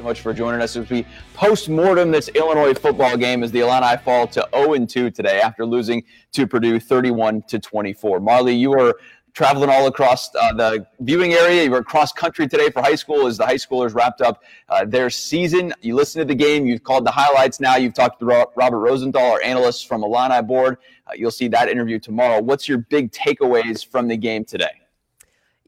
[0.00, 1.04] so much for joining us as we
[1.34, 6.02] post-mortem this Illinois football game as the Illini fall to 0-2 today after losing
[6.32, 8.18] to Purdue 31 to 24.
[8.18, 8.98] Marley, you were
[9.34, 11.64] traveling all across uh, the viewing area.
[11.64, 14.86] You were across country today for high school as the high schoolers wrapped up uh,
[14.86, 15.74] their season.
[15.82, 16.64] You listened to the game.
[16.64, 17.76] You've called the highlights now.
[17.76, 20.78] You've talked to Robert Rosenthal, our analyst from Illini board.
[21.06, 22.40] Uh, you'll see that interview tomorrow.
[22.40, 24.80] What's your big takeaways from the game today?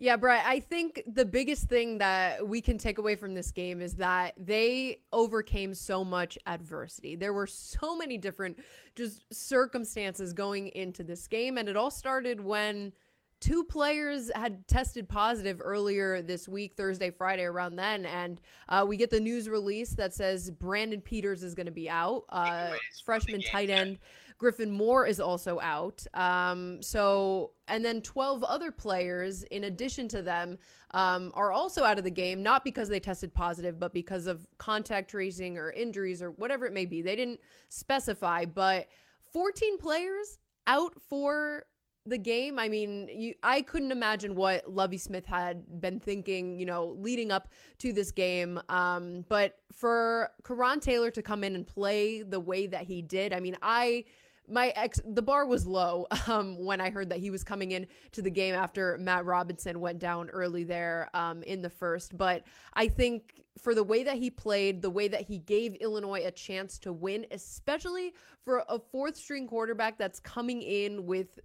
[0.02, 3.80] Yeah, Brett, I think the biggest thing that we can take away from this game
[3.80, 7.14] is that they overcame so much adversity.
[7.14, 8.58] There were so many different
[8.96, 12.92] just circumstances going into this game, and it all started when
[13.38, 18.96] two players had tested positive earlier this week, Thursday, Friday, around then, and uh, we
[18.96, 22.72] get the news release that says Brandon Peters is going to be out, uh,
[23.04, 24.00] freshman tight end.
[24.42, 26.04] Griffin Moore is also out.
[26.14, 30.58] Um, so, and then 12 other players, in addition to them,
[30.90, 34.44] um, are also out of the game, not because they tested positive, but because of
[34.58, 37.02] contact tracing or injuries or whatever it may be.
[37.02, 38.88] They didn't specify, but
[39.32, 41.64] 14 players out for
[42.04, 46.66] the game, I mean, you, I couldn't imagine what Lovie Smith had been thinking, you
[46.66, 48.60] know, leading up to this game.
[48.68, 53.32] Um, but for Coran Taylor to come in and play the way that he did,
[53.32, 54.04] I mean, I
[54.52, 57.86] my ex the bar was low um, when I heard that he was coming in
[58.12, 62.16] to the game after Matt Robinson went down early there um, in the first.
[62.16, 66.24] But I think for the way that he played, the way that he gave Illinois
[66.24, 68.12] a chance to win, especially
[68.44, 71.38] for a fourth string quarterback that's coming in with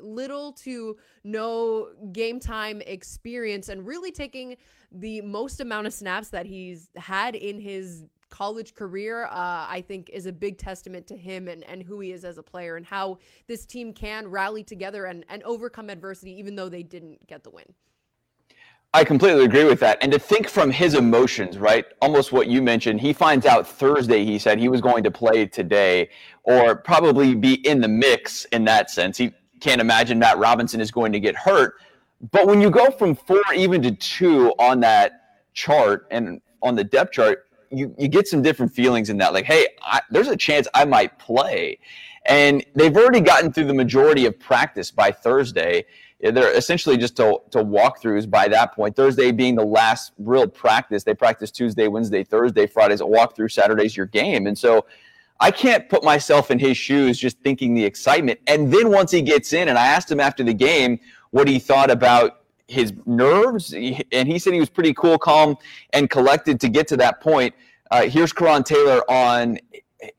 [0.00, 4.56] little to no game time experience and really taking
[4.92, 10.10] the most amount of snaps that he's had in his college career, uh, I think
[10.12, 12.86] is a big testament to him and, and who he is as a player and
[12.86, 17.44] how this team can rally together and, and overcome adversity, even though they didn't get
[17.44, 17.64] the win.
[18.94, 19.98] I completely agree with that.
[20.00, 21.84] And to think from his emotions, right?
[22.00, 23.00] Almost what you mentioned.
[23.00, 26.08] He finds out Thursday, he said he was going to play today
[26.44, 29.18] or probably be in the mix in that sense.
[29.18, 31.74] He can't imagine Matt Robinson is going to get hurt.
[32.32, 36.84] But when you go from four even to two on that chart and on the
[36.84, 39.32] depth chart, you you get some different feelings in that.
[39.32, 41.78] Like, hey, I, there's a chance I might play,
[42.26, 45.84] and they've already gotten through the majority of practice by Thursday.
[46.20, 48.96] They're essentially just to, to walkthroughs by that point.
[48.96, 51.04] Thursday being the last real practice.
[51.04, 54.48] They practice Tuesday, Wednesday, Thursday, Friday's a walkthrough, Saturday's your game.
[54.48, 54.84] And so
[55.38, 58.40] I can't put myself in his shoes just thinking the excitement.
[58.48, 60.98] And then once he gets in, and I asked him after the game
[61.30, 65.56] what he thought about his nerves, and he said he was pretty cool, calm,
[65.94, 67.54] and collected to get to that point.
[67.90, 69.58] Uh, here's Coran Taylor on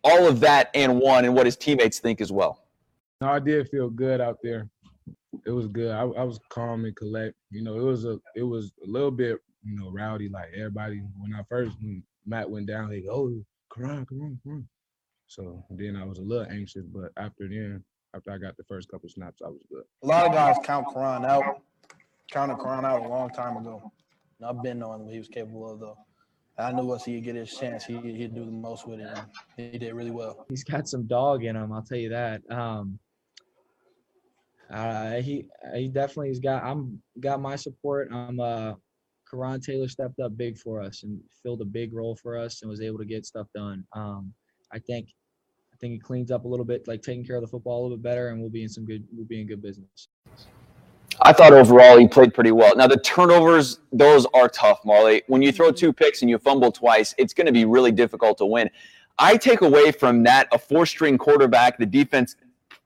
[0.04, 2.66] all of that and one, and what his teammates think as well.
[3.22, 4.68] No, I did feel good out there.
[5.46, 5.92] It was good.
[5.92, 7.36] I, I was calm and collect.
[7.52, 11.02] You know, it was a it was a little bit you know rowdy like everybody
[11.18, 12.90] when I first when Matt went down.
[12.90, 14.68] They go, oh, Coran, Coran, Coran.
[15.28, 17.84] So then I was a little anxious, but after then,
[18.16, 19.84] after I got the first couple snaps, I was good.
[20.04, 21.62] A lot of guys count Coran out
[22.32, 23.92] counted Coran out a long time ago.
[24.40, 25.98] And I've been knowing what he was capable of, though.
[26.58, 29.08] I knew once he'd get his chance, he, he'd do the most with it.
[29.08, 30.46] And he did really well.
[30.50, 32.42] He's got some dog in him, I'll tell you that.
[32.50, 33.00] Um,
[34.70, 36.64] uh, he he definitely has got.
[36.64, 38.10] I'm got my support.
[38.12, 38.74] I'm uh,
[39.28, 42.70] Coran Taylor stepped up big for us and filled a big role for us and
[42.70, 43.84] was able to get stuff done.
[43.94, 44.32] Um,
[44.72, 45.08] I think
[45.74, 47.84] I think he cleans up a little bit, like taking care of the football a
[47.84, 50.08] little bit better, and we'll be in some good we'll be in good business.
[51.22, 52.75] I thought overall he played pretty well.
[52.75, 55.24] Now the turnovers, those are tough, Marley.
[55.28, 58.38] When you throw two picks and you fumble twice, it's going to be really difficult
[58.38, 58.69] to win.
[59.18, 61.78] I take away from that a four-string quarterback.
[61.78, 62.38] The defense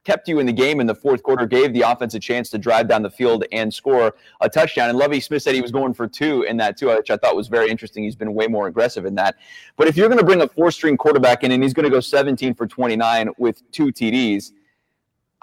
[0.04, 2.58] kept you in the game in the fourth quarter, gave the offense a chance to
[2.58, 4.90] drive down the field and score a touchdown.
[4.90, 7.36] And Lovie Smith said he was going for two in that too, which I thought
[7.36, 8.04] was very interesting.
[8.04, 9.36] He's been way more aggressive in that.
[9.78, 12.00] But if you're going to bring a four-string quarterback in and he's going to go
[12.00, 14.54] 17 for 29 with two TDs–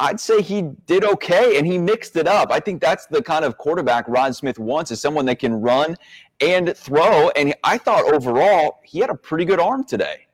[0.01, 2.51] I'd say he did okay and he mixed it up.
[2.51, 5.97] I think that's the kind of quarterback Rod Smith wants is someone that can run
[6.41, 7.29] and throw.
[7.37, 10.27] And I thought overall he had a pretty good arm today.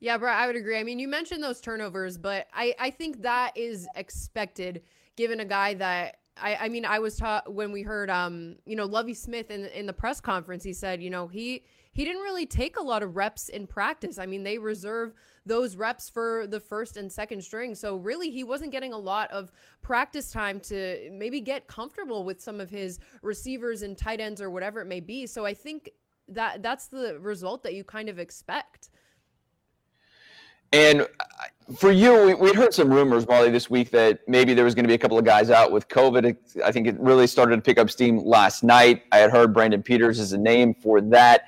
[0.00, 0.78] Yeah, bro, I would agree.
[0.78, 4.82] I mean, you mentioned those turnovers, but I, I think that is expected
[5.16, 8.76] given a guy that I, I mean, I was taught when we heard, um, you
[8.76, 10.62] know, Lovie Smith in in the press conference.
[10.64, 14.18] He said, you know, he he didn't really take a lot of reps in practice.
[14.18, 15.14] I mean, they reserve
[15.46, 17.74] those reps for the first and second string.
[17.74, 22.40] So really, he wasn't getting a lot of practice time to maybe get comfortable with
[22.40, 25.26] some of his receivers and tight ends or whatever it may be.
[25.26, 25.90] So I think
[26.28, 28.90] that that's the result that you kind of expect.
[30.72, 31.06] And uh,
[31.76, 34.84] for you, we, would heard some rumors, Molly, this week that maybe there was going
[34.84, 36.36] to be a couple of guys out with COVID.
[36.64, 39.04] I think it really started to pick up steam last night.
[39.12, 41.44] I had heard Brandon Peters is a name for that.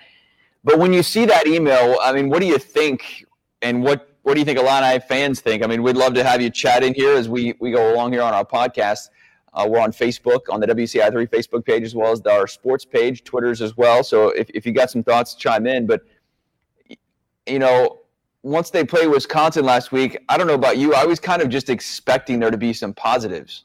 [0.65, 3.25] But when you see that email, I mean, what do you think?
[3.63, 5.65] And what what do you think Illini fans think?
[5.65, 8.13] I mean, we'd love to have you chat in here as we we go along
[8.13, 9.09] here on our podcast.
[9.55, 13.25] Uh, we're on Facebook on the WCI3 Facebook page as well as our sports page,
[13.25, 14.05] Twitter's as well.
[14.05, 15.87] So if, if you got some thoughts, chime in.
[15.87, 16.03] But
[17.47, 18.01] you know,
[18.43, 20.95] once they played Wisconsin last week, I don't know about you.
[20.95, 23.65] I was kind of just expecting there to be some positives.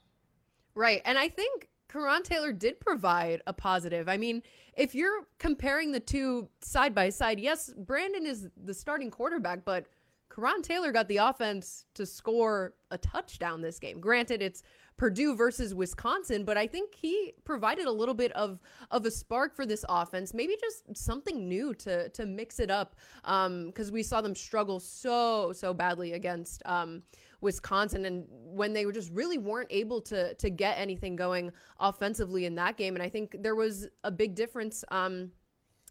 [0.75, 1.01] Right.
[1.05, 4.09] And I think Coran Taylor did provide a positive.
[4.09, 4.41] I mean,
[4.75, 9.85] if you're comparing the two side by side, yes, Brandon is the starting quarterback, but
[10.29, 13.99] Coran Taylor got the offense to score a touchdown this game.
[13.99, 14.63] Granted, it's
[14.97, 18.59] Purdue versus Wisconsin, but I think he provided a little bit of
[18.91, 20.33] of a spark for this offense.
[20.33, 24.79] Maybe just something new to to mix it up, because um, we saw them struggle
[24.79, 27.03] so so badly against um,
[27.41, 32.45] Wisconsin, and when they were just really weren't able to to get anything going offensively
[32.45, 32.95] in that game.
[32.95, 34.83] And I think there was a big difference.
[34.89, 35.31] Um,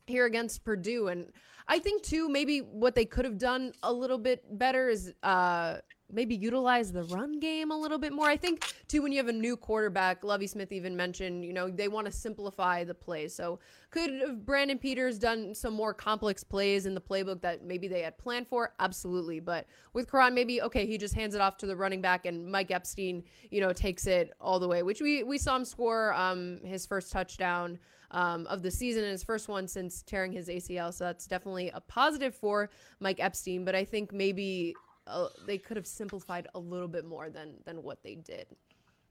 [0.06, 1.08] here against Purdue.
[1.08, 1.32] And
[1.68, 5.76] I think too, maybe what they could have done a little bit better is uh,
[6.12, 8.26] maybe utilize the run game a little bit more.
[8.26, 11.70] I think too when you have a new quarterback, Lovie Smith even mentioned, you know,
[11.70, 13.34] they want to simplify the plays.
[13.34, 13.58] So
[13.90, 18.18] could Brandon Peters done some more complex plays in the playbook that maybe they had
[18.18, 18.74] planned for?
[18.78, 19.40] Absolutely.
[19.40, 22.50] But with Coran, maybe okay, he just hands it off to the running back and
[22.50, 26.12] Mike Epstein, you know, takes it all the way, which we we saw him score
[26.14, 27.78] um, his first touchdown.
[28.14, 30.92] Um, of the season and his first one since tearing his ACL.
[30.92, 32.68] So that's definitely a positive for
[33.00, 33.64] Mike Epstein.
[33.64, 34.74] But I think maybe
[35.06, 38.46] uh, they could have simplified a little bit more than than what they did.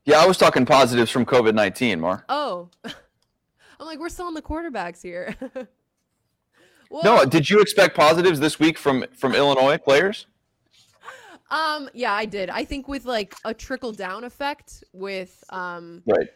[0.05, 2.25] Yeah, I was talking positives from COVID nineteen, Mar.
[2.29, 2.93] Oh, I'm
[3.79, 5.35] like we're still on the quarterbacks here.
[6.89, 10.27] well, no, did you expect positives this week from from Illinois players?
[11.49, 12.49] Um, yeah, I did.
[12.49, 16.29] I think with like a trickle down effect with um, right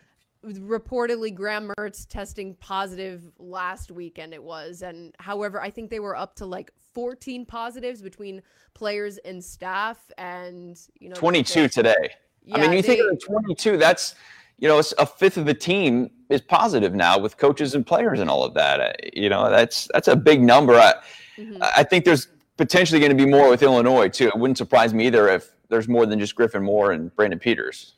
[0.45, 6.15] reportedly Graham Mertz testing positive last weekend it was and however I think they were
[6.15, 8.41] up to like 14 positives between
[8.73, 12.09] players and staff and you know 22 they, today.
[12.43, 14.15] Yeah, I mean you they, think of 22 that's
[14.57, 18.29] you know a fifth of the team is positive now with coaches and players and
[18.29, 18.79] all of that.
[18.79, 20.75] Uh, you know that's that's a big number.
[20.75, 20.93] I,
[21.37, 21.61] mm-hmm.
[21.61, 22.27] I think there's
[22.57, 24.27] potentially going to be more with Illinois too.
[24.27, 27.95] It wouldn't surprise me either if there's more than just Griffin Moore and Brandon Peters.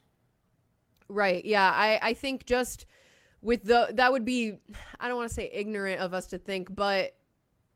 [1.09, 1.44] Right.
[1.45, 1.71] Yeah.
[1.71, 2.86] I, I think just
[3.42, 4.54] with the, that would be,
[5.00, 7.13] I don't want to say ignorant of us to think, but,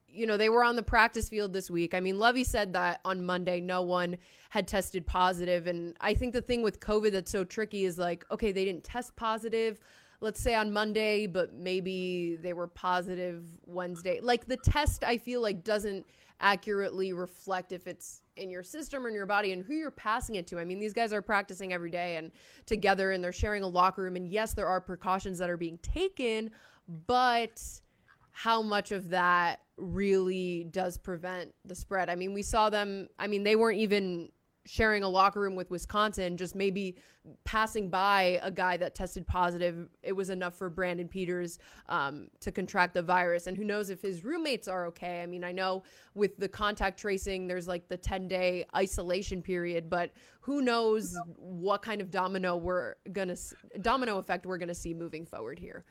[0.07, 1.93] you know, they were on the practice field this week.
[1.93, 4.17] I mean, Lovie said that on Monday, no one
[4.49, 5.67] had tested positive.
[5.67, 8.83] And I think the thing with COVID that's so tricky is like, okay, they didn't
[8.83, 9.79] test positive
[10.21, 14.19] let's say on Monday, but maybe they were positive Wednesday.
[14.21, 16.05] Like the test, I feel like doesn't
[16.39, 20.35] accurately reflect if it's in your system or in your body and who you're passing
[20.35, 20.59] it to.
[20.59, 22.31] I mean, these guys are practicing every day and
[22.65, 24.15] together and they're sharing a locker room.
[24.15, 26.51] And yes, there are precautions that are being taken,
[27.07, 27.61] but
[28.31, 32.09] how much of that really does prevent the spread?
[32.09, 34.29] I mean, we saw them, I mean, they weren't even
[34.65, 36.95] sharing a locker room with Wisconsin, just maybe
[37.43, 41.59] passing by a guy that tested positive, it was enough for Brandon Peters
[41.89, 43.47] um, to contract the virus.
[43.47, 45.21] And who knows if his roommates are okay?
[45.21, 49.89] I mean, I know with the contact tracing, there's like the 10 day isolation period,
[49.89, 50.11] but
[50.41, 53.35] who knows what kind of domino we're gonna
[53.81, 55.85] domino effect we're gonna see moving forward here.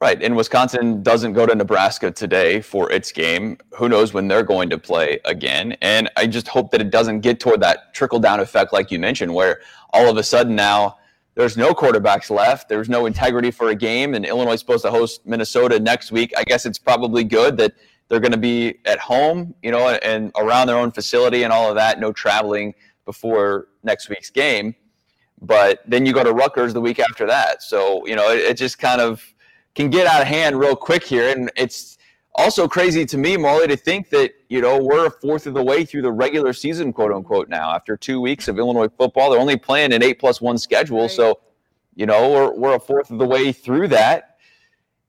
[0.00, 0.22] Right.
[0.22, 3.58] And Wisconsin doesn't go to Nebraska today for its game.
[3.74, 5.76] Who knows when they're going to play again?
[5.82, 8.98] And I just hope that it doesn't get toward that trickle down effect, like you
[8.98, 9.60] mentioned, where
[9.92, 10.96] all of a sudden now
[11.34, 12.70] there's no quarterbacks left.
[12.70, 14.14] There's no integrity for a game.
[14.14, 16.32] And Illinois is supposed to host Minnesota next week.
[16.34, 17.74] I guess it's probably good that
[18.08, 21.68] they're going to be at home, you know, and around their own facility and all
[21.68, 22.00] of that.
[22.00, 22.72] No traveling
[23.04, 24.74] before next week's game.
[25.42, 27.62] But then you go to Rutgers the week after that.
[27.62, 29.22] So, you know, it, it just kind of
[29.74, 31.30] can get out of hand real quick here.
[31.30, 31.98] And it's
[32.34, 35.62] also crazy to me, Molly, to think that, you know, we're a fourth of the
[35.62, 39.30] way through the regular season, quote unquote, now after two weeks of Illinois football.
[39.30, 41.02] They're only playing an eight plus one schedule.
[41.02, 41.10] Right.
[41.10, 41.40] So,
[41.94, 44.38] you know, we're, we're a fourth of the way through that.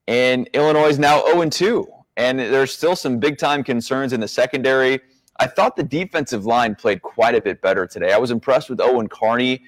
[0.08, 1.86] And Illinois is now 0 2.
[2.16, 5.00] And there's still some big time concerns in the secondary.
[5.38, 8.12] I thought the defensive line played quite a bit better today.
[8.12, 9.62] I was impressed with Owen Carney.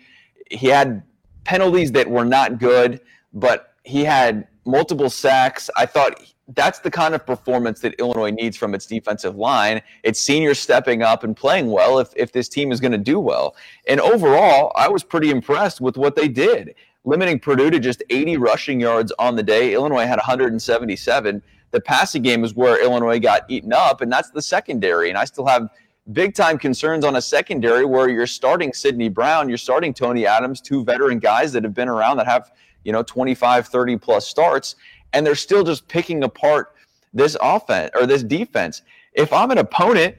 [0.50, 1.02] He had
[1.44, 3.00] penalties that were not good,
[3.32, 5.70] but he had multiple sacks.
[5.76, 9.80] I thought that's the kind of performance that Illinois needs from its defensive line.
[10.02, 13.18] It's seniors stepping up and playing well if, if this team is going to do
[13.18, 13.56] well.
[13.88, 18.36] And overall, I was pretty impressed with what they did, limiting Purdue to just 80
[18.36, 19.72] rushing yards on the day.
[19.72, 21.42] Illinois had 177.
[21.70, 25.08] The passing game is where Illinois got eaten up, and that's the secondary.
[25.08, 25.68] And I still have
[26.12, 30.60] big time concerns on a secondary where you're starting Sidney Brown, you're starting Tony Adams,
[30.60, 32.52] two veteran guys that have been around that have–
[32.84, 34.76] you know, 25, 30 plus starts,
[35.12, 36.74] and they're still just picking apart
[37.12, 38.82] this offense or this defense.
[39.12, 40.16] If I'm an opponent,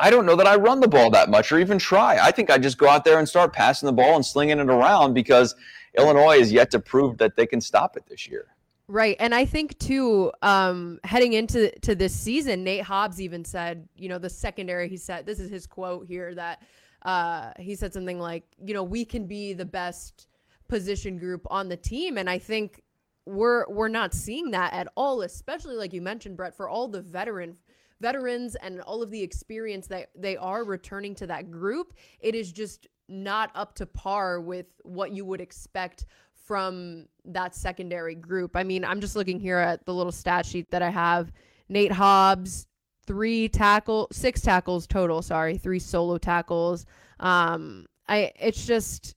[0.00, 2.18] I don't know that I run the ball that much or even try.
[2.20, 4.68] I think I just go out there and start passing the ball and slinging it
[4.68, 5.54] around because
[5.96, 8.48] Illinois is yet to prove that they can stop it this year.
[8.86, 9.16] Right.
[9.18, 14.08] And I think too, um, heading into to this season, Nate Hobbs even said, you
[14.08, 16.60] know, the secondary, he said, this is his quote here that
[17.02, 20.26] uh, he said something like, you know, we can be the best
[20.74, 22.18] position group on the team.
[22.18, 22.82] And I think
[23.26, 27.00] we're we're not seeing that at all, especially like you mentioned, Brett, for all the
[27.00, 27.56] veteran
[28.00, 31.94] veterans and all of the experience that they are returning to that group.
[32.18, 38.16] It is just not up to par with what you would expect from that secondary
[38.16, 38.56] group.
[38.56, 41.30] I mean, I'm just looking here at the little stat sheet that I have.
[41.68, 42.66] Nate Hobbs,
[43.06, 45.22] three tackle, six tackles total.
[45.22, 46.84] Sorry, three solo tackles.
[47.20, 49.14] Um, I it's just,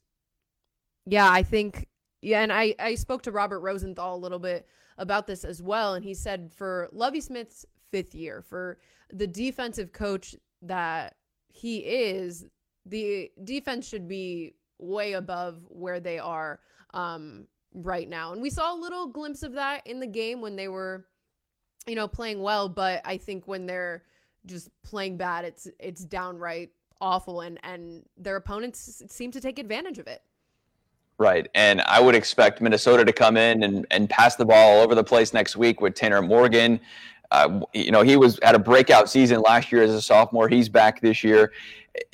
[1.10, 1.88] yeah, I think,
[2.22, 5.94] yeah, and I I spoke to Robert Rosenthal a little bit about this as well,
[5.94, 8.78] and he said for Lovie Smith's fifth year, for
[9.14, 11.16] the defensive coach that
[11.48, 12.46] he is,
[12.86, 16.60] the defense should be way above where they are
[16.94, 18.34] um, right now.
[18.34, 21.06] And we saw a little glimpse of that in the game when they were,
[21.86, 22.68] you know, playing well.
[22.68, 24.04] But I think when they're
[24.46, 30.00] just playing bad, it's it's downright awful, and and their opponents seem to take advantage
[30.00, 30.22] of it.
[31.20, 31.50] Right.
[31.56, 34.94] And I would expect Minnesota to come in and, and pass the ball all over
[34.94, 36.80] the place next week with Tanner Morgan.
[37.32, 40.48] Uh, you know, he was had a breakout season last year as a sophomore.
[40.48, 41.52] He's back this year.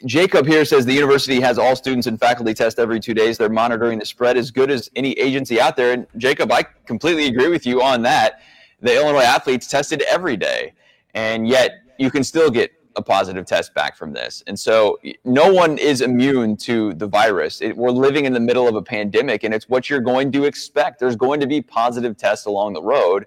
[0.06, 3.38] Jacob here says the university has all students and faculty test every two days.
[3.38, 5.92] They're monitoring the spread as good as any agency out there.
[5.92, 8.40] And Jacob, I completely agree with you on that.
[8.82, 10.74] The Illinois athletes tested every day,
[11.14, 14.44] and yet you can still get a positive test back from this.
[14.48, 17.62] And so no one is immune to the virus.
[17.62, 20.46] It, we're living in the middle of a pandemic, and it's what you're going to
[20.46, 21.00] expect.
[21.00, 23.26] There's going to be positive tests along the road.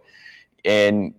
[0.65, 1.15] And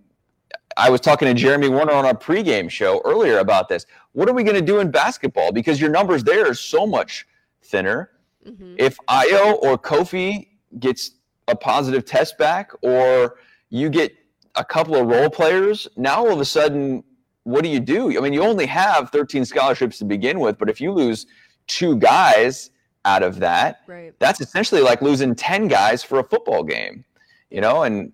[0.76, 3.86] I was talking to Jeremy Warner on our pregame show earlier about this.
[4.12, 5.52] What are we going to do in basketball?
[5.52, 7.26] Because your numbers there are so much
[7.62, 8.10] thinner.
[8.46, 8.76] Mm-hmm.
[8.78, 11.12] If Ayo or Kofi gets
[11.48, 13.36] a positive test back, or
[13.70, 14.14] you get
[14.54, 17.02] a couple of role players, now all of a sudden,
[17.48, 18.16] what do you do?
[18.16, 21.26] I mean, you only have 13 scholarships to begin with, but if you lose
[21.66, 22.70] two guys
[23.06, 24.12] out of that, right.
[24.18, 27.04] that's essentially like losing 10 guys for a football game,
[27.50, 27.84] you know?
[27.84, 28.12] And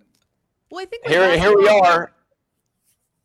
[0.70, 2.12] well, I think here, here we are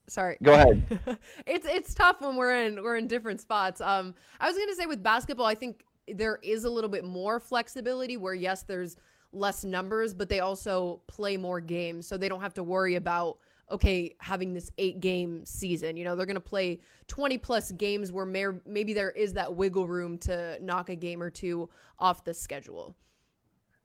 [0.08, 0.38] sorry.
[0.42, 1.00] Go ahead.
[1.46, 3.80] it's it's tough when we're in we're in different spots.
[3.80, 7.40] Um, I was gonna say with basketball, I think there is a little bit more
[7.40, 8.98] flexibility where yes, there's
[9.32, 13.38] less numbers, but they also play more games, so they don't have to worry about
[13.72, 15.98] okay having this eight game season.
[15.98, 19.88] You know, they're gonna play 20 plus games where may- maybe there is that wiggle
[19.88, 22.96] room to knock a game or two off the schedule.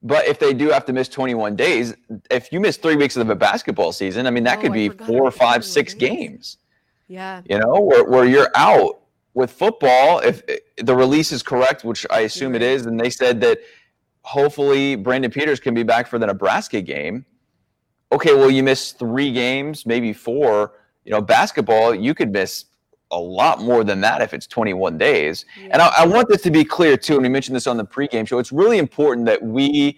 [0.03, 1.95] But if they do have to miss 21 days,
[2.29, 4.89] if you miss three weeks of a basketball season, I mean, that oh, could be
[4.89, 6.19] four, five, six games.
[6.19, 6.57] games.
[7.07, 7.41] Yeah.
[7.49, 9.01] You know, where, where you're out
[9.33, 12.61] with football, if eh, the release is correct, which I assume right.
[12.61, 13.59] it is, and they said that
[14.21, 17.25] hopefully Brandon Peters can be back for the Nebraska game.
[18.11, 20.73] Okay, well, you miss three games, maybe four.
[21.03, 22.65] You know, basketball, you could miss
[23.11, 25.45] a lot more than that if it's 21 days.
[25.59, 25.69] Yeah.
[25.73, 27.13] And I, I, want this to be clear too.
[27.13, 28.39] And we mentioned this on the pregame show.
[28.39, 29.97] It's really important that we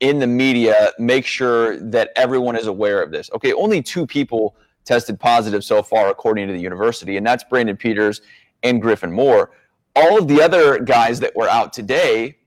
[0.00, 3.30] in the media make sure that everyone is aware of this.
[3.34, 7.76] Okay, only two people tested positive so far, according to the university, and that's Brandon
[7.76, 8.22] Peters
[8.62, 9.50] and Griffin Moore.
[9.94, 12.38] All of the other guys that were out today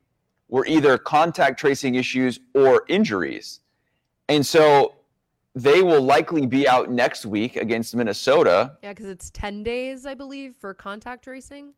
[0.49, 3.60] were either contact tracing issues or injuries.
[4.31, 4.95] And so
[5.55, 8.77] they will likely be out next week against Minnesota.
[8.81, 11.73] Yeah, because it's 10 days, I believe, for contact tracing.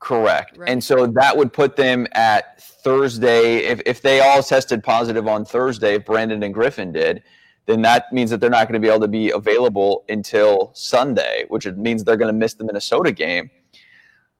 [0.00, 0.58] Correct.
[0.58, 0.68] Right.
[0.68, 3.58] And so that would put them at Thursday.
[3.58, 7.22] If, if they all tested positive on Thursday, if Brandon and Griffin did,
[7.64, 11.46] then that means that they're not going to be able to be available until Sunday,
[11.48, 13.50] which means they're going to miss the Minnesota game.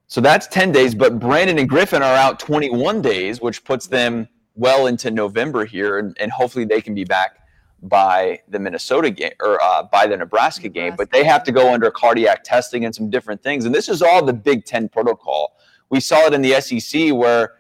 [0.07, 4.29] So that's 10 days, but Brandon and Griffin are out 21 days, which puts them
[4.55, 7.39] well into November here, and, and hopefully they can be back
[7.85, 11.53] by the Minnesota game or uh, by the Nebraska, Nebraska game, but they have to
[11.53, 13.65] go under cardiac testing and some different things.
[13.65, 15.57] And this is all the Big Ten protocol.
[15.91, 17.55] We saw it in the SEC where,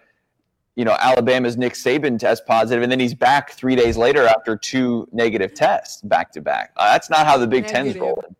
[0.76, 4.56] you know, Alabama's Nick Saban test positive, and then he's back three days later after
[4.56, 6.72] two negative tests back to back.
[6.76, 7.92] Uh, that's not how the Big negative.
[7.92, 8.36] Ten's rolling.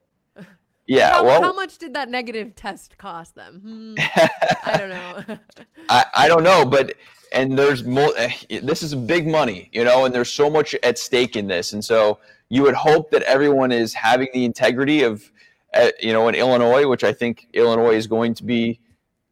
[0.87, 3.61] Yeah, how, well, how much did that negative test cost them?
[3.61, 3.95] Hmm,
[4.67, 5.39] I don't know.
[5.89, 6.95] I, I don't know, but
[7.33, 8.13] and there's more.
[8.49, 11.85] This is big money, you know, and there's so much at stake in this, and
[11.85, 15.33] so you would hope that everyone is having the integrity of,
[15.73, 18.81] uh, you know, in Illinois, which I think Illinois is going to be,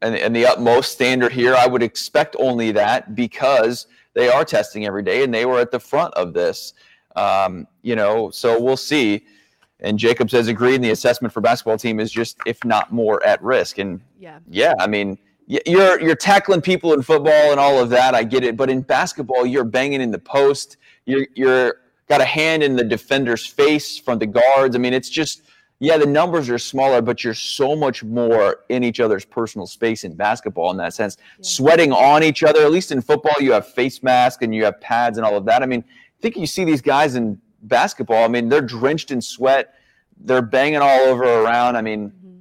[0.00, 1.54] and, and the utmost standard here.
[1.54, 5.70] I would expect only that because they are testing every day and they were at
[5.70, 6.72] the front of this,
[7.14, 8.30] um, you know.
[8.30, 9.26] So we'll see
[9.82, 10.76] and Jacobs has agreed.
[10.76, 13.78] And the assessment for basketball team is just, if not more, at risk.
[13.78, 14.38] And Yeah.
[14.48, 18.14] yeah, I mean, you're you're tackling people in football and all of that.
[18.14, 20.78] I get it, but in basketball, you're banging in the post.
[21.04, 21.76] You're you're
[22.08, 24.76] got a hand in the defender's face from the guards.
[24.76, 25.42] I mean, it's just
[25.80, 30.04] yeah, the numbers are smaller, but you're so much more in each other's personal space
[30.04, 31.16] in basketball in that sense.
[31.18, 31.42] Yeah.
[31.42, 32.62] Sweating on each other.
[32.62, 35.44] At least in football, you have face masks and you have pads and all of
[35.46, 35.60] that.
[35.60, 38.24] I mean, I think you see these guys in basketball.
[38.24, 39.74] I mean, they're drenched in sweat.
[40.18, 41.76] They're banging all over around.
[41.76, 42.40] I mean, Mhm.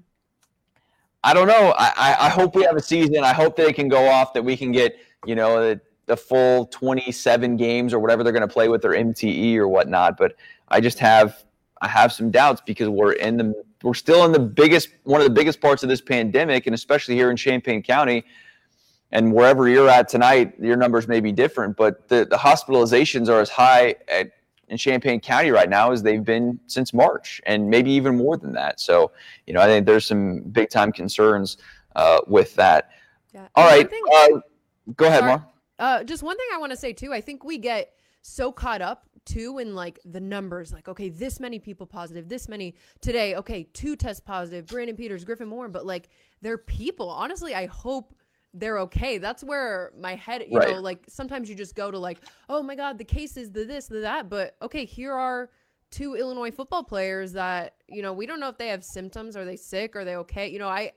[1.23, 1.73] I don't know.
[1.77, 3.23] I, I, I hope we have a season.
[3.23, 6.65] I hope they can go off that we can get, you know, the, the full
[6.67, 10.17] 27 games or whatever they're going to play with their MTE or whatnot.
[10.17, 10.35] But
[10.67, 11.43] I just have
[11.81, 15.25] I have some doubts because we're in the we're still in the biggest one of
[15.25, 18.23] the biggest parts of this pandemic, and especially here in Champaign County.
[19.11, 23.41] And wherever you're at tonight, your numbers may be different, but the, the hospitalizations are
[23.41, 24.31] as high at,
[24.71, 28.53] in Champaign County right now as they've been since March, and maybe even more than
[28.53, 28.79] that.
[28.79, 29.11] So,
[29.45, 31.57] you know, I think there's some big time concerns
[31.95, 32.89] uh, with that.
[33.33, 33.47] Yeah.
[33.55, 34.39] All think- uh,
[34.95, 35.25] go ahead.
[35.25, 35.45] Mar.
[35.77, 37.13] Uh, just one thing I want to say too.
[37.13, 40.71] I think we get so caught up too in like the numbers.
[40.71, 43.35] Like, okay, this many people positive, this many today.
[43.35, 44.67] Okay, two test positive.
[44.67, 46.09] Brandon Peters, Griffin Moore, but like
[46.41, 47.09] they're people.
[47.09, 48.15] Honestly, I hope
[48.53, 49.17] they're okay.
[49.17, 50.69] That's where my head, you Right.
[50.69, 53.87] know, like sometimes you just go to like, oh my god, the cases, the this,
[53.87, 54.29] the that.
[54.29, 55.49] But okay, here are
[55.89, 59.35] two Illinois football players that you know we don't know if they have symptoms.
[59.35, 59.95] Are they sick?
[59.95, 60.47] Are they okay?
[60.49, 60.91] You know, I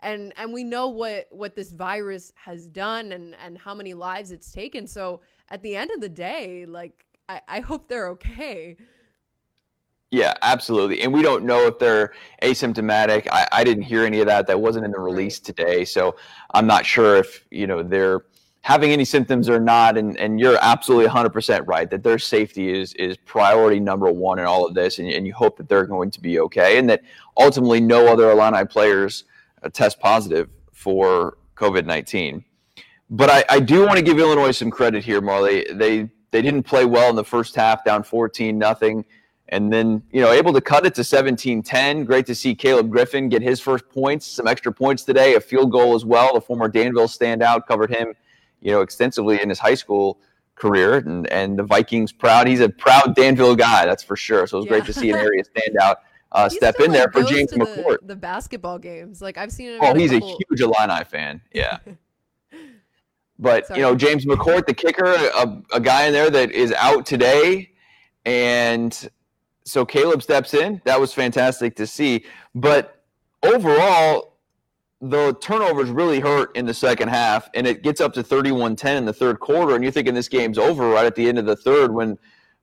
[0.00, 4.30] and and we know what what this virus has done and and how many lives
[4.30, 8.76] it's taken so at the end of the day like i, I hope they're okay
[10.16, 11.02] Yeah, absolutely.
[11.02, 13.28] And we don't know if they're asymptomatic.
[13.30, 14.46] I, I didn't hear any of that.
[14.46, 15.84] That wasn't in the release today.
[15.84, 16.16] So
[16.54, 18.22] I'm not sure if, you know, they're
[18.62, 19.98] having any symptoms or not.
[19.98, 24.46] And, and you're absolutely 100% right that their safety is, is priority number one in
[24.46, 25.00] all of this.
[25.00, 27.02] And, and you hope that they're going to be okay and that
[27.36, 29.24] ultimately no other Illini players
[29.62, 32.42] uh, test positive for COVID 19.
[33.10, 35.66] But I, I do want to give Illinois some credit here, Marley.
[35.74, 39.04] They they didn't play well in the first half, down 14 nothing
[39.50, 43.28] and then you know able to cut it to 17-10 great to see caleb griffin
[43.28, 46.34] get his first points some extra points today a field goal as well.
[46.34, 48.14] The former danville standout covered him
[48.60, 50.18] you know extensively in his high school
[50.54, 50.96] career.
[50.96, 54.46] And, and the vikings proud he's a proud danville guy that's for sure.
[54.46, 55.96] So it was great to see an area standout
[56.32, 57.98] uh, step in there for james to the, mccourt.
[58.02, 59.22] the basketball games.
[59.22, 61.78] Like i've seen him oh he's a couple- huge illini fan yeah.
[63.38, 63.80] But Sorry.
[63.80, 67.70] you know, James McCourt, the kicker, a, a guy in there that is out today,
[68.24, 69.08] and
[69.66, 70.80] so Caleb steps in.
[70.84, 72.24] That was fantastic to see.
[72.54, 73.02] But
[73.42, 74.38] overall,
[75.00, 79.04] the turnovers really hurt in the second half, and it gets up to 31-10 in
[79.04, 81.56] the third quarter, and you're thinking this game's over right at the end of the
[81.56, 82.16] third when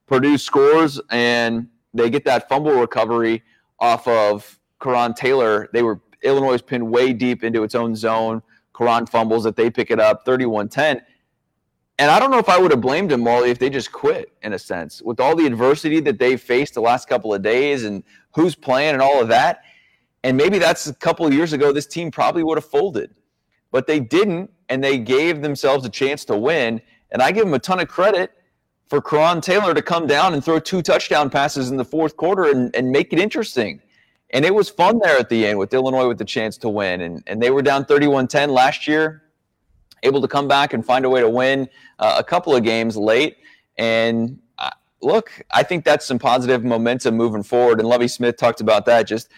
[0.08, 3.44] Purdue scores and they get that fumble recovery
[3.80, 5.70] off of Coran Taylor.
[5.74, 8.42] They were Illinois pinned way deep into its own zone.
[8.72, 11.02] Coran fumbles that they pick it up 31-10.
[12.00, 14.34] And I don't know if I would have blamed him, Marley, if they just quit
[14.42, 15.02] in a sense.
[15.02, 18.04] With all the adversity that they faced the last couple of days and
[18.34, 19.64] who's playing and all of that.
[20.24, 23.14] And maybe that's a couple of years ago, this team probably would have folded.
[23.72, 26.82] But they didn't, and they gave themselves a chance to win.
[27.12, 28.32] And I give them a ton of credit
[28.88, 32.46] for Coran Taylor to come down and throw two touchdown passes in the fourth quarter
[32.46, 33.82] and, and make it interesting.
[34.32, 37.02] And it was fun there at the end with Illinois with the chance to win.
[37.02, 39.24] And, and they were down 31 10 last year,
[40.04, 41.68] able to come back and find a way to win
[42.00, 43.38] uh, a couple of games late.
[43.78, 44.70] And uh,
[45.02, 47.80] look, I think that's some positive momentum moving forward.
[47.80, 49.30] And Lovie Smith talked about that, just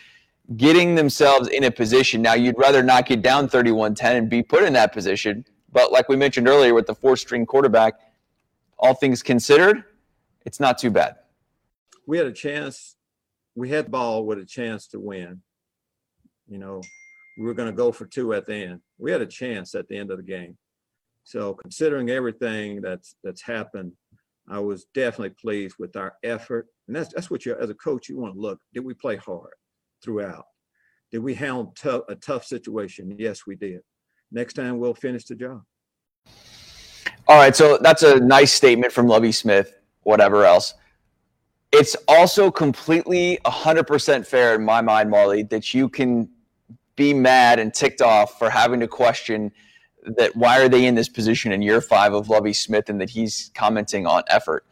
[0.58, 2.21] getting themselves in a position.
[2.21, 5.45] Now, you'd rather not get down 31 10 and be put in that position.
[5.71, 7.95] But like we mentioned earlier with the four string quarterback,
[8.78, 9.84] all things considered,
[10.45, 11.15] it's not too bad.
[12.06, 12.95] we had a chance.
[13.56, 15.41] We had the ball with a chance to win.
[16.47, 16.82] You know,
[17.37, 18.81] we were going to go for two at the end.
[18.97, 20.57] We had a chance at the end of the game.
[21.23, 23.91] So considering everything that's that's happened,
[24.49, 26.67] I was definitely pleased with our effort.
[26.87, 28.59] And that's that's what you as a coach you want to look.
[28.73, 29.53] Did we play hard
[30.03, 30.45] throughout?
[31.11, 31.73] Did we handle
[32.09, 33.15] a tough situation?
[33.17, 33.81] Yes, we did.
[34.31, 35.61] Next time we'll finish the job.
[37.27, 40.75] All right, so that's a nice statement from Lovie Smith, whatever else.
[41.71, 46.29] It's also completely 100% fair in my mind, Marley, that you can
[46.95, 49.51] be mad and ticked off for having to question
[50.17, 53.10] that why are they in this position in year five of Lovie Smith and that
[53.10, 54.65] he's commenting on effort.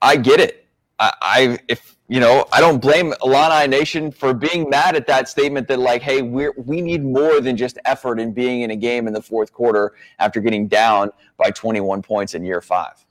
[0.00, 0.66] I get it.
[0.98, 5.28] I, I if you know, I don't blame Illini Nation for being mad at that
[5.28, 8.76] statement that like, hey, we're we need more than just effort in being in a
[8.76, 13.04] game in the fourth quarter after getting down by 21 points in year five.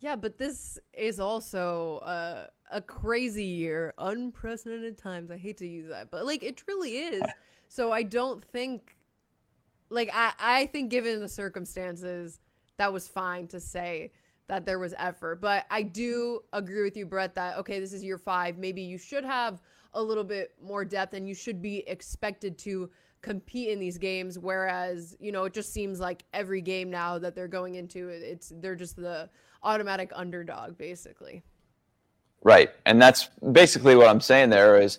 [0.00, 5.30] Yeah, but this is also uh, a crazy year, unprecedented times.
[5.30, 7.22] I hate to use that, but like it truly is.
[7.70, 8.96] So I don't think,
[9.88, 12.40] like I I think given the circumstances,
[12.76, 14.12] that was fine to say
[14.48, 15.40] that there was effort.
[15.40, 18.58] But I do agree with you, Brett, that okay, this is year five.
[18.58, 19.62] Maybe you should have
[19.94, 22.90] a little bit more depth, and you should be expected to
[23.22, 27.34] compete in these games whereas you know it just seems like every game now that
[27.34, 29.28] they're going into it's they're just the
[29.62, 31.42] automatic underdog basically
[32.42, 32.70] Right.
[32.86, 34.98] And that's basically what I'm saying there is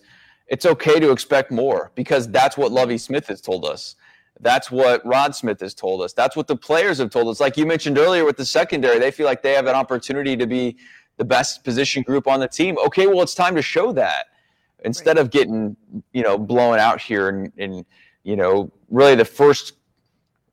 [0.52, 3.96] it's okay to expect more because that's what Lovie Smith has told us.
[4.42, 6.12] That's what Rod Smith has told us.
[6.12, 7.40] That's what the players have told us.
[7.40, 10.46] Like you mentioned earlier with the secondary, they feel like they have an opportunity to
[10.46, 10.76] be
[11.16, 12.78] the best position group on the team.
[12.86, 14.26] Okay, well, it's time to show that
[14.84, 15.22] instead Right.
[15.22, 15.78] of getting,
[16.12, 17.86] you know, blown out here and, and
[18.24, 19.74] you know, really the first,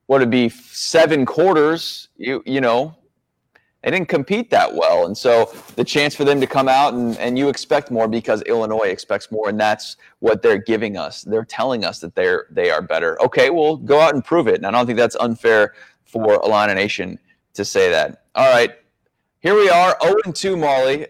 [0.07, 2.95] what would be seven quarters, you, you know,
[3.83, 5.07] they didn't compete that well.
[5.07, 8.43] And so the chance for them to come out and, and you expect more because
[8.43, 11.23] Illinois expects more, and that's what they're giving us.
[11.23, 13.21] They're telling us that they're they are better.
[13.23, 14.57] Okay, well go out and prove it.
[14.57, 17.19] And I don't think that's unfair for Illini Nation
[17.55, 18.25] to say that.
[18.35, 18.73] All right.
[19.41, 21.07] Here we are, 0 2, Molly.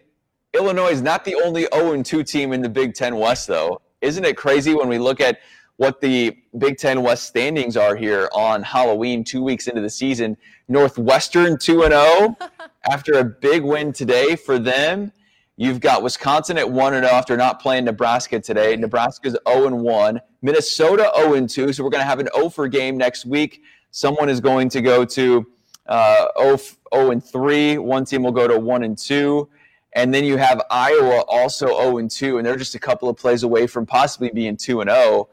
[0.52, 3.80] Illinois is not the only 0 2 team in the Big Ten West, though.
[4.02, 5.38] Isn't it crazy when we look at
[5.78, 10.36] what the Big Ten West standings are here on Halloween, two weeks into the season?
[10.66, 12.36] Northwestern 2 0
[12.90, 15.12] after a big win today for them.
[15.56, 18.74] You've got Wisconsin at 1 0 after not playing Nebraska today.
[18.76, 20.20] Nebraska's 0 1.
[20.42, 21.72] Minnesota 0 2.
[21.72, 23.62] So we're going to have an 0 for game next week.
[23.92, 25.46] Someone is going to go to
[25.86, 26.58] uh, 0,
[26.92, 27.78] 0 3.
[27.78, 29.48] One team will go to 1 and 2.
[29.92, 33.44] And then you have Iowa also 0 2, and they're just a couple of plays
[33.44, 35.28] away from possibly being 2 and 0.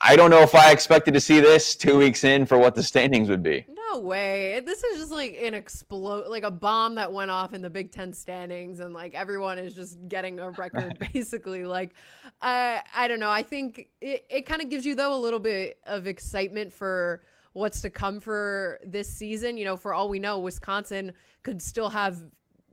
[0.00, 2.82] I- don't know if I expected to see this two weeks in for what the
[2.82, 3.64] standings would be.
[3.92, 4.60] no way.
[4.64, 7.92] This is just like an explode like a bomb that went off in the big
[7.92, 11.64] ten standings and like everyone is just getting a record basically.
[11.64, 11.94] Like
[12.40, 13.30] i i don't know.
[13.30, 17.22] I think it, it kind of gives you though a little bit of excitement for
[17.52, 19.56] what's to come for this season.
[19.56, 22.16] You know for all we know wisconsin could still have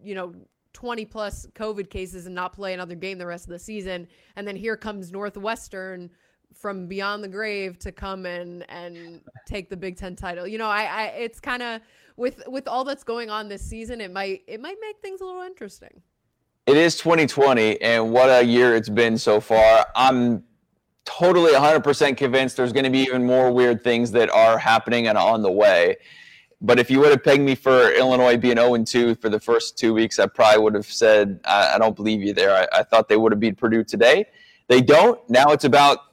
[0.04, 0.34] you know
[0.74, 4.08] 20 plus covid cases and not play another game the rest of the season.
[4.36, 6.10] And then here comes northwestern
[6.54, 10.46] from beyond the grave to come and and take the Big Ten title.
[10.46, 11.82] You know, I, I it's kind of
[12.18, 15.26] with with all that's going on this season, it might it might make things a
[15.26, 16.02] little interesting.
[16.68, 19.88] It is 2020, and what a year it's been so far.
[19.96, 20.44] I'm
[21.04, 25.18] totally 100% convinced there's going to be even more weird things that are happening and
[25.18, 25.98] on the way.
[26.62, 29.80] But if you would have pegged me for Illinois being 0 2 for the first
[29.80, 32.52] two weeks, I probably would have said, I, I don't believe you there.
[32.52, 34.26] I, I thought they would have beat Purdue today.
[34.68, 35.20] They don't.
[35.30, 36.09] Now it's about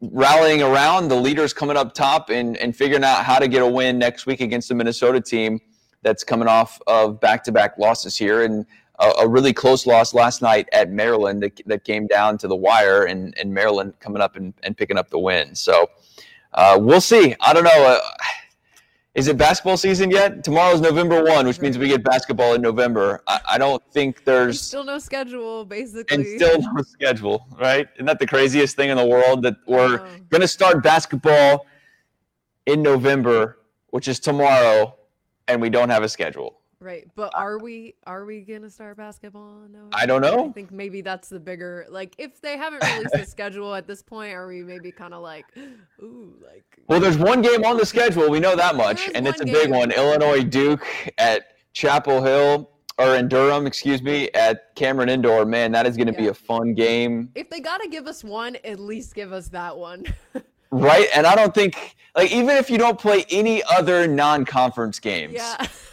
[0.00, 3.66] rallying around the leaders coming up top and, and figuring out how to get a
[3.66, 5.60] win next week against the Minnesota team
[6.02, 8.44] that's coming off of back to back losses here.
[8.44, 8.64] And
[8.98, 12.56] a, a really close loss last night at Maryland that, that came down to the
[12.56, 15.54] wire, and, and Maryland coming up and, and picking up the win.
[15.54, 15.90] So
[16.54, 17.34] uh, we'll see.
[17.40, 17.70] I don't know.
[17.70, 18.00] Uh,
[19.18, 20.44] is it basketball season yet?
[20.44, 23.20] Tomorrow's November 1, which means we get basketball in November.
[23.26, 26.14] I, I don't think there's Still no schedule, basically.
[26.14, 27.88] and still no schedule, right?
[27.96, 30.06] Isn't that the craziest thing in the world that we're know.
[30.30, 31.66] going to start basketball
[32.66, 33.58] in November,
[33.90, 34.94] which is tomorrow,
[35.48, 36.57] and we don't have a schedule?
[36.80, 37.08] Right.
[37.14, 39.62] But are we are we gonna start basketball?
[39.70, 40.48] No, I don't know.
[40.48, 44.02] I think maybe that's the bigger like if they haven't released the schedule at this
[44.02, 45.46] point, are we maybe kind of like,
[46.02, 48.28] ooh, like Well, there's one game on the schedule.
[48.30, 49.92] We know that much, and it's a one big one.
[49.92, 50.86] Illinois Duke
[51.18, 55.44] at Chapel Hill or in Durham, excuse me, at Cameron Indoor.
[55.44, 58.56] Man, that is going to be a fun game, if they gotta give us one,
[58.64, 60.04] at least give us that one.
[60.70, 61.08] right?
[61.14, 65.66] And I don't think like even if you don't play any other non-conference games, yeah.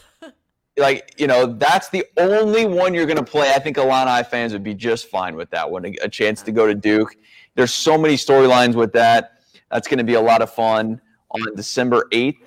[0.77, 3.51] like you know that's the only one you're going to play.
[3.51, 5.85] I think illini fans would be just fine with that one.
[5.85, 7.15] A, a chance to go to duke.
[7.55, 9.39] There's so many storylines with that.
[9.71, 12.37] That's going to be a lot of fun on december 8th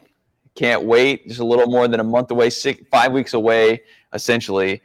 [0.58, 1.28] can't wait.
[1.28, 4.82] Just a little more than a month away six five weeks away essentially.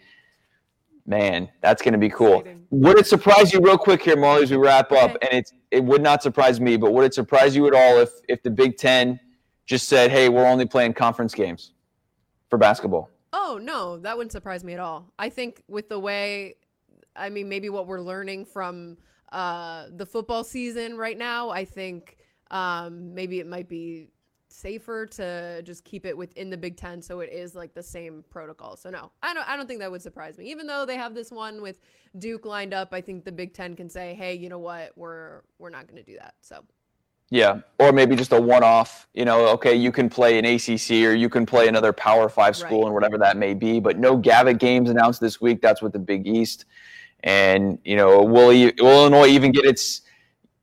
[1.06, 2.44] Man that's going to be cool.
[2.70, 5.18] Would it surprise you real quick here molly as we wrap up?
[5.24, 8.12] And it's it would not surprise me but would it surprise you at all if
[8.30, 9.20] if the big ten
[9.66, 11.74] just said hey we're only playing conference games
[12.50, 13.10] for basketball
[13.46, 15.12] Oh no, that wouldn't surprise me at all.
[15.20, 16.56] I think with the way,
[17.14, 18.98] I mean, maybe what we're learning from
[19.34, 22.18] uh, the football season right now, I think
[22.52, 24.08] um, maybe it might be
[24.48, 28.24] safer to just keep it within the Big Ten, so it is like the same
[28.30, 28.78] protocol.
[28.78, 29.48] So no, I don't.
[29.50, 30.50] I don't think that would surprise me.
[30.50, 31.80] Even though they have this one with
[32.18, 34.92] Duke lined up, I think the Big Ten can say, "Hey, you know what?
[34.96, 36.64] We're we're not going to do that." So
[37.30, 39.08] Yeah, or maybe just a one-off.
[39.14, 42.56] You know, okay, you can play an ACC or you can play another Power Five
[42.56, 42.86] school Right.
[42.86, 43.80] and whatever that may be.
[43.80, 45.62] But no Gavitt games announced this week.
[45.62, 46.66] That's with the Big East,
[47.24, 50.02] and you know, will, will Illinois even get its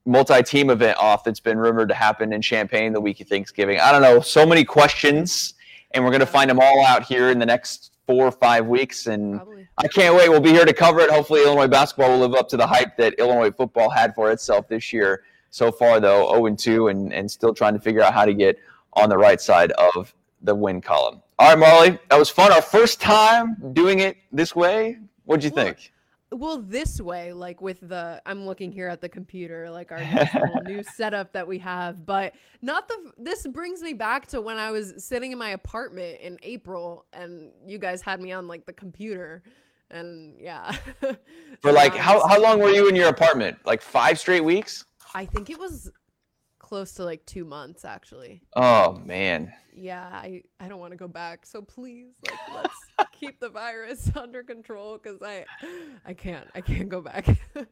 [0.07, 3.81] multi-team event off that's been rumored to happen in Champaign the week of Thanksgiving?
[3.81, 4.21] I don't know.
[4.21, 5.55] So many questions,
[5.93, 8.67] and we're going to find them all out here in the next four or five
[8.67, 9.07] weeks.
[9.07, 9.69] And Probably.
[9.79, 10.29] I can't wait.
[10.29, 11.11] We'll be here to cover it.
[11.11, 14.69] Hopefully, Illinois basketball will live up to the hype that Illinois football had for itself
[14.69, 15.23] this year.
[15.51, 18.35] So far, though, 0 and 2 and, and still trying to figure out how to
[18.35, 18.59] get
[18.95, 21.23] on the right side of the win column.
[21.39, 22.53] All right, Marley, that was fun.
[22.53, 24.99] Our first time doing it this way.
[25.25, 25.93] What'd you Well, think?
[26.33, 30.01] Well, this way, like with the, I'm looking here at the computer, like our
[30.65, 33.13] new setup that we have, but not the.
[33.19, 37.51] This brings me back to when I was sitting in my apartment in April, and
[37.67, 39.43] you guys had me on like the computer,
[39.91, 40.71] and yeah.
[41.61, 43.59] For like, Um, how, how long were you in your apartment?
[43.65, 44.85] Like five straight weeks?
[45.15, 45.91] I think it was
[46.59, 48.43] close to like two months, actually.
[48.55, 49.53] Oh, man.
[49.75, 51.47] Yeah, I I don't want to go back.
[51.47, 55.45] So please, like, let's keep the virus under control because I
[56.05, 57.27] I can't I can't go back.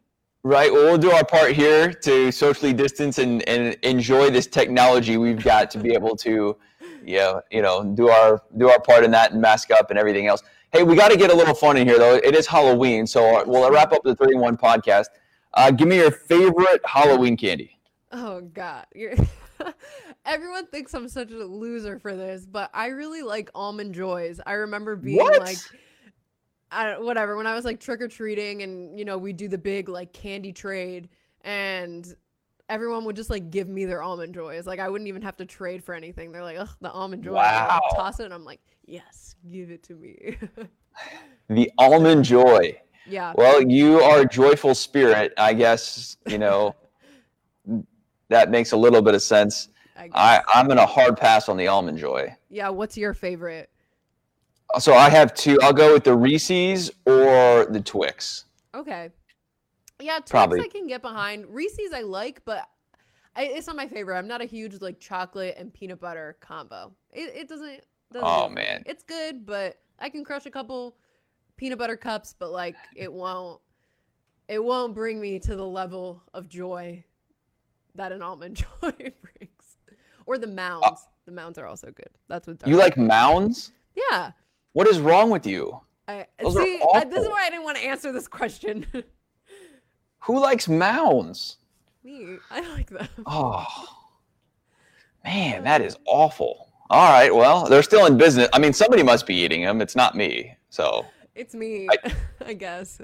[0.44, 0.72] Right.
[0.72, 5.42] Well, we'll do our part here to socially distance and, and enjoy this technology we've
[5.42, 6.56] got to be able to,
[7.04, 10.28] yeah, you know, do our do our part in that and mask up and everything
[10.28, 10.42] else.
[10.72, 12.14] Hey, we got to get a little fun in here though.
[12.14, 15.06] It is Halloween, so uh, we'll wrap up the 31 podcast.
[15.54, 17.78] Uh, give me your favorite Halloween candy.
[18.12, 18.86] Oh God.
[20.26, 24.40] Everyone thinks I'm such a loser for this, but I really like almond joys.
[24.46, 25.40] I remember being What?
[25.40, 25.56] like,
[26.70, 27.36] I whatever.
[27.36, 30.12] When I was like trick or treating, and you know we do the big like
[30.12, 31.08] candy trade,
[31.42, 32.14] and
[32.68, 34.66] everyone would just like give me their almond joys.
[34.66, 36.30] Like I wouldn't even have to trade for anything.
[36.30, 37.32] They're like, ugh, the almond joy.
[37.32, 37.80] Wow.
[37.96, 40.36] toss it, and I'm like, yes, give it to me.
[41.48, 42.76] The almond joy.
[43.08, 43.32] Yeah.
[43.36, 46.16] Well, you are a joyful spirit, I guess.
[46.26, 46.74] You know,
[48.28, 49.68] that makes a little bit of sense.
[49.96, 52.34] I, I, I'm gonna hard pass on the almond joy.
[52.50, 52.68] yeah.
[52.68, 53.70] What's your favorite?
[54.72, 55.58] Uh, so I have two.
[55.62, 58.44] I'll go with the Reese's or the Twix.
[58.74, 59.10] Okay.
[60.00, 60.60] Yeah, Twix Probably.
[60.60, 61.46] I can get behind.
[61.48, 62.68] Reese's I like, but
[63.34, 64.16] I, it's not my favorite.
[64.16, 66.92] I'm not a huge like chocolate and peanut butter combo.
[67.12, 67.80] It, it doesn't.
[68.12, 68.54] doesn't Oh, do it for me.
[68.62, 68.82] man.
[68.86, 70.96] it's good, but I can crush a couple
[71.58, 73.60] peanut butter cups, but like it won't.
[74.48, 77.04] It won't bring me to the level of joy
[77.96, 79.76] that an almond joy brings,
[80.24, 81.06] or the mounds.
[81.26, 82.08] the mounds are also good.
[82.28, 83.72] That's what Uh, You like mounds?
[83.94, 84.30] Yeah.
[84.72, 85.78] What is wrong with you?
[86.06, 86.80] I Those see.
[86.94, 88.86] I, this is why I didn't want to answer this question.
[90.20, 91.56] Who likes mounds?
[92.02, 93.08] me, I like them.
[93.26, 93.66] Oh,
[95.24, 96.72] man, that is awful.
[96.90, 98.48] All right, well, they're still in business.
[98.54, 99.82] I mean, somebody must be eating them.
[99.82, 100.56] It's not me.
[100.70, 101.04] So
[101.38, 101.86] It's me,
[102.44, 103.00] I, guess.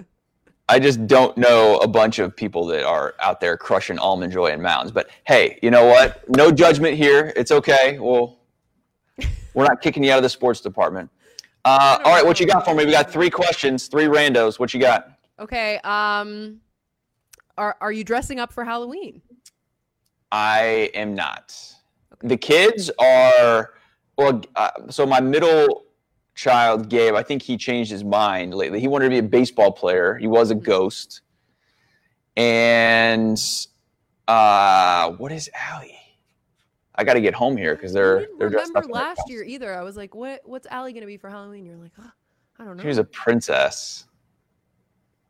[0.68, 4.48] I just don't know a bunch of people that are out there crushing almond joy
[4.48, 4.90] in mounds.
[4.90, 6.28] But hey, you know what?
[6.28, 7.32] No judgment here.
[7.36, 7.96] It's okay.
[8.00, 8.40] Well,
[9.54, 11.10] we're not kicking you out of the sports department.
[11.64, 12.84] Uh, all right, what you got for me?
[12.84, 14.58] We got three questions, three randos.
[14.58, 15.10] What you got?
[15.38, 15.78] Okay.
[15.84, 16.60] Um,
[17.56, 19.22] are are you dressing up for Halloween?
[20.32, 21.56] I am not.
[22.18, 23.74] The kids are
[24.18, 24.42] well.
[24.56, 25.83] Uh, so my middle
[26.34, 28.80] child, Gabe, I think he changed his mind lately.
[28.80, 30.16] He wanted to be a baseball player.
[30.16, 31.20] He was a ghost.
[32.36, 33.40] And
[34.26, 35.98] uh, what is Allie?
[36.96, 38.84] I got to get home here because they're didn't they're remember up.
[38.84, 39.74] in their last year either.
[39.74, 41.64] I was like, what What's Allie gonna be for Halloween?
[41.64, 42.10] You're like, oh,
[42.58, 42.82] I don't know.
[42.82, 44.06] She was a princess.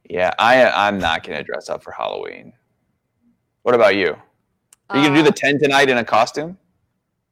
[0.08, 2.52] Yeah, I I'm not gonna dress up for Halloween.
[3.62, 4.14] What about you?
[4.90, 6.58] Are you gonna do Uh, the ten tonight in a costume?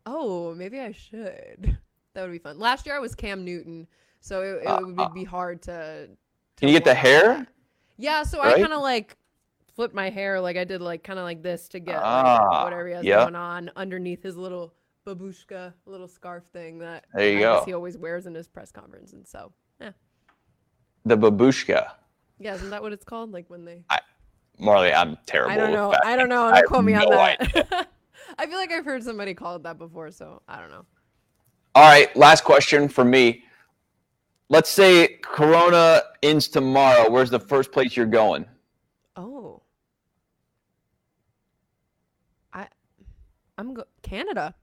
[0.06, 1.76] Oh, maybe I should.
[2.14, 2.58] That would be fun.
[2.58, 3.86] Last year I was Cam Newton,
[4.20, 6.08] so it, it Uh, would be hard to.
[6.56, 7.38] Can you get the hair?
[7.38, 7.48] that.
[7.96, 9.16] Yeah, so I kind of like
[9.74, 12.64] flipped my hair like I did like kind of like this to get like, Ah,
[12.64, 13.22] whatever he has yeah.
[13.22, 14.74] going on underneath his little
[15.06, 17.62] babushka little scarf thing that There you I go.
[17.64, 19.92] he always wears in his press conference and so yeah.
[21.06, 21.90] The babushka.
[22.38, 24.00] yeah isn't that what it's called like when they I,
[24.58, 25.52] Marley, I'm terrible.
[25.52, 25.94] I don't know.
[26.04, 27.88] I don't know don't quote me on no that
[28.38, 30.84] I feel like I've heard somebody call it that before so I don't know
[31.74, 33.44] All right, last question for me.
[34.50, 37.10] Let's say Corona ends tomorrow.
[37.10, 38.44] Where's the first place you're going?
[39.16, 39.60] oh
[42.52, 42.66] I
[43.58, 44.54] I'm go- Canada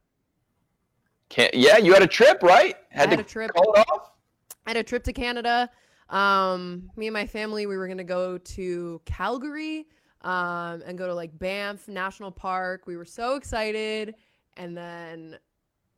[1.30, 2.76] Can yeah, you had a trip, right?
[2.90, 3.52] had to a trip.
[3.54, 4.12] Call it off.
[4.66, 5.70] I had a trip to Canada.
[6.10, 9.88] Um, me and my family, we were gonna go to Calgary,
[10.22, 12.84] um, and go to like Banff National Park.
[12.88, 14.16] We were so excited,
[14.58, 15.38] and then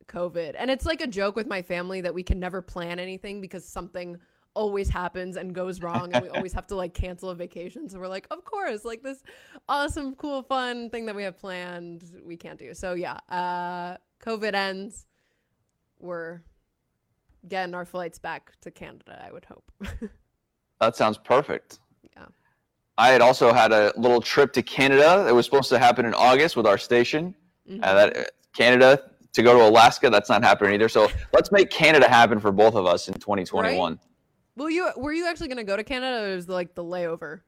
[0.06, 0.54] COVID.
[0.58, 3.64] And it's like a joke with my family that we can never plan anything because
[3.66, 4.18] something
[4.54, 7.98] always happens and goes wrong and we always have to like cancel a vacation so
[7.98, 9.22] we're like of course like this
[9.66, 14.52] awesome cool fun thing that we have planned we can't do so yeah uh covid
[14.52, 15.06] ends
[16.00, 16.42] we're
[17.48, 19.72] getting our flights back to canada i would hope
[20.82, 21.78] That sounds perfect.
[22.16, 22.24] Yeah.
[22.98, 26.12] I had also had a little trip to Canada that was supposed to happen in
[26.12, 27.36] August with our station.
[27.70, 27.78] Mhm.
[27.84, 30.88] Uh, that Canada to go to Alaska, that's not happening either.
[30.88, 33.98] So let's make Canada happen for both of us in 2021.
[34.56, 37.40] Will you were you actually gonna go to Canada or was like the layover?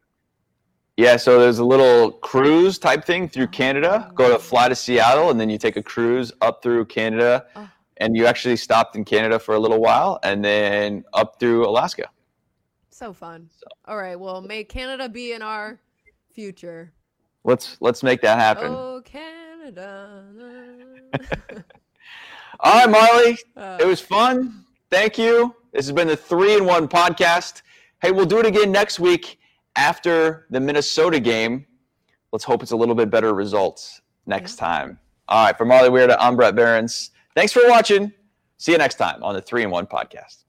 [0.96, 3.48] Yeah, so there's a little cruise type thing through oh.
[3.48, 4.10] Canada.
[4.14, 7.68] Go to fly to Seattle, and then you take a cruise up through Canada, Oh.
[7.96, 12.08] and you actually stopped in Canada for a little while, and then up through Alaska.
[12.90, 13.50] So fun.
[13.86, 15.80] All right, well may Canada be in our
[16.32, 16.92] future.
[17.42, 18.72] Let's let's make that happen.
[18.72, 19.43] Oh Canada.
[22.60, 24.64] All right, Marley, Uh, it was fun.
[24.90, 25.54] Thank you.
[25.72, 27.62] This has been the Three in One podcast.
[28.02, 29.38] Hey, we'll do it again next week
[29.76, 31.66] after the Minnesota game.
[32.32, 34.98] Let's hope it's a little bit better results next time.
[35.28, 37.10] All right, for Marley Weird, I'm Brett Behrens.
[37.34, 38.12] Thanks for watching.
[38.58, 40.43] See you next time on the Three in One podcast.